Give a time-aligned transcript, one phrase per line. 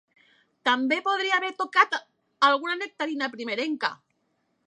[0.69, 1.99] També podria haver tocat
[2.49, 3.93] alguna nectarina primerenca.